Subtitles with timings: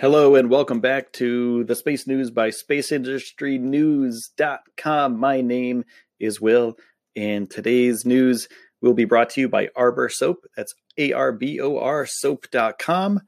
[0.00, 5.18] Hello and welcome back to the Space News by SpaceIndustryNews.com.
[5.18, 5.84] My name
[6.20, 6.78] is Will,
[7.16, 8.46] and today's news
[8.80, 10.44] will be brought to you by Arbor Soap.
[10.56, 13.22] That's A R B O R soap.com,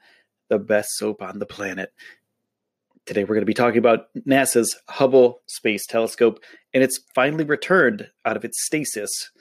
[0.48, 1.92] the best soap on the planet.
[3.04, 6.38] Today we're going to be talking about NASA's Hubble Space Telescope,
[6.72, 9.32] and it's finally returned out of its stasis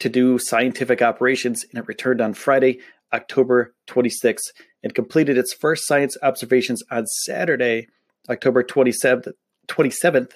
[0.00, 2.80] to do scientific operations, and it returned on Friday,
[3.12, 7.88] October 26th and completed its first science observations on Saturday,
[8.28, 9.32] October 27th,
[9.68, 10.32] 27th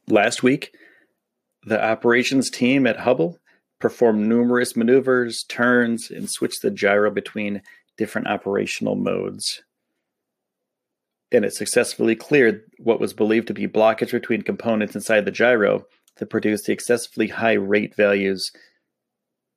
[0.09, 0.73] Last week,
[1.65, 3.39] the operations team at Hubble
[3.81, 7.63] performed numerous maneuvers, turns, and switched the gyro between
[7.97, 9.63] different operational modes.
[11.31, 15.85] And it successfully cleared what was believed to be blockage between components inside the gyro
[16.17, 18.51] that produced the excessively high rate values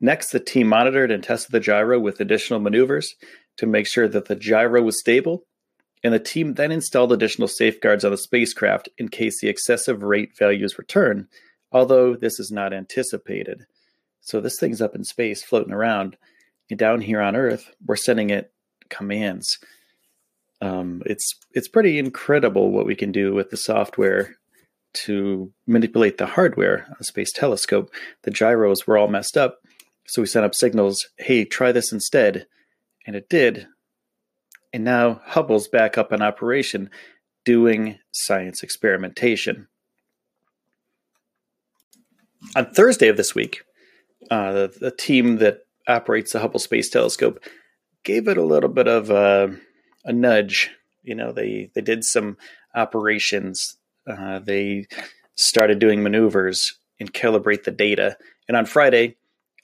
[0.01, 3.16] Next, the team monitored and tested the gyro with additional maneuvers
[3.57, 5.45] to make sure that the gyro was stable,
[6.03, 10.35] and the team then installed additional safeguards on the spacecraft in case the excessive rate
[10.35, 11.28] values return,
[11.72, 13.66] although this is not anticipated.
[14.22, 16.17] So this thing's up in space floating around,
[16.69, 18.51] and down here on Earth, we're sending it
[18.90, 19.59] commands.
[20.61, 24.35] Um, it's it's pretty incredible what we can do with the software
[24.94, 27.91] to manipulate the hardware on a space telescope.
[28.23, 29.60] The gyros were all messed up,
[30.11, 32.45] so we sent up signals, hey, try this instead.
[33.07, 33.67] And it did.
[34.73, 36.89] And now Hubble's back up in operation
[37.45, 39.69] doing science experimentation.
[42.57, 43.61] On Thursday of this week,
[44.29, 47.41] uh, the, the, team that operates the Hubble Space Telescope
[48.03, 49.55] gave it a little bit of a,
[50.03, 50.72] a nudge.
[51.03, 52.35] You know, they, they did some
[52.75, 54.88] operations, uh, they
[55.35, 58.17] started doing maneuvers and calibrate the data.
[58.49, 59.16] And on Friday,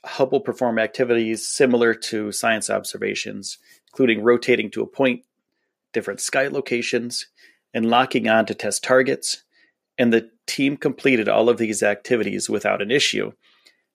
[0.07, 3.57] Hubble perform activities similar to science observations,
[3.91, 5.23] including rotating to a point,
[5.94, 7.28] different sky locations,
[7.73, 9.44] and locking on to test targets.
[9.97, 13.34] And the team completed all of these activities without an issue.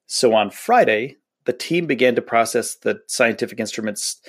[0.05, 4.21] So on Friday, the team began to process the scientific instruments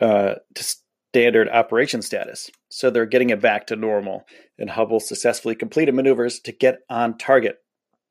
[0.00, 0.76] uh, to
[1.10, 2.50] standard operation status.
[2.68, 4.24] So they're getting it back to normal.
[4.58, 7.58] And Hubble successfully completed maneuvers to get on target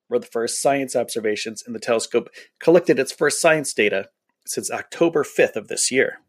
[0.09, 4.09] were the first science observations, and the telescope collected its first science data
[4.45, 6.19] since October 5th of this year.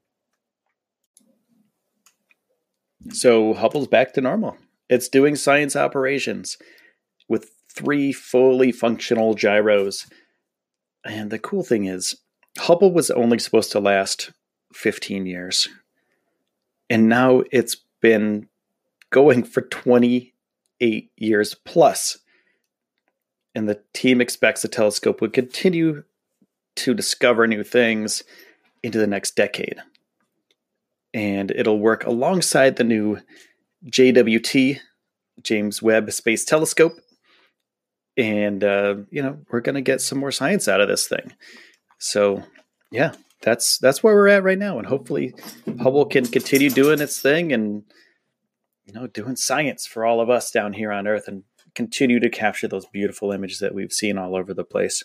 [3.10, 4.56] So Hubble's back to normal.
[4.88, 6.58] It's doing science operations
[7.28, 10.06] with three fully functional gyros.
[11.04, 12.16] And the cool thing is,
[12.58, 14.32] Hubble was only supposed to last
[14.74, 15.68] 15 years.
[16.90, 18.48] And now it's been
[19.10, 22.18] going for 28 years plus
[23.60, 26.02] and the team expects the telescope would continue
[26.76, 28.24] to discover new things
[28.82, 29.76] into the next decade.
[31.12, 33.18] And it'll work alongside the new
[33.84, 34.78] JWT,
[35.42, 36.94] James Webb Space Telescope.
[38.16, 41.34] And, uh, you know, we're going to get some more science out of this thing.
[41.98, 42.42] So,
[42.90, 44.78] yeah, that's that's where we're at right now.
[44.78, 45.34] And hopefully
[45.82, 47.82] Hubble can continue doing its thing and,
[48.86, 51.42] you know, doing science for all of us down here on Earth and
[51.74, 55.02] continue to capture those beautiful images that we've seen all over the place.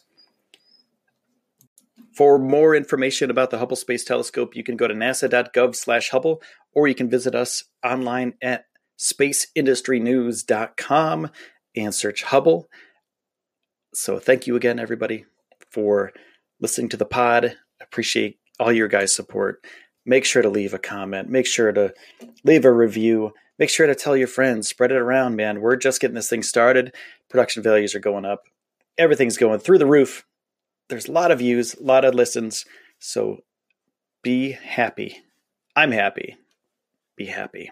[2.15, 6.41] For more information about the Hubble Space Telescope, you can go to nasa.gov/hubble,
[6.73, 8.67] or you can visit us online at
[8.97, 11.29] spaceindustrynews.com
[11.75, 12.69] and search Hubble.
[13.93, 15.25] So, thank you again, everybody,
[15.71, 16.13] for
[16.61, 17.57] listening to the pod.
[17.81, 19.65] Appreciate all your guys' support.
[20.05, 21.29] Make sure to leave a comment.
[21.29, 21.93] Make sure to
[22.43, 23.33] leave a review.
[23.57, 24.67] Make sure to tell your friends.
[24.67, 25.61] Spread it around, man.
[25.61, 26.93] We're just getting this thing started.
[27.29, 28.43] Production values are going up.
[28.97, 30.25] Everything's going through the roof
[30.89, 32.65] there's a lot of views, a lot of listens.
[32.99, 33.43] So
[34.21, 35.21] be happy.
[35.75, 36.37] I'm happy.
[37.15, 37.71] Be happy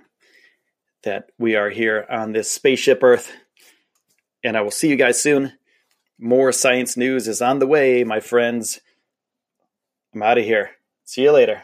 [1.04, 3.32] that we are here on this spaceship Earth.
[4.44, 5.54] And I will see you guys soon.
[6.20, 8.80] More science news is on the way, my friends.
[10.14, 10.72] I'm out of here.
[11.04, 11.64] See you later.